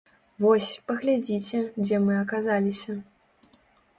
[0.43, 2.95] Вось, паглядзіце, дзе мы аказаліся.